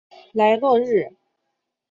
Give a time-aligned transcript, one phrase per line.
[0.33, 1.13] 莱洛日。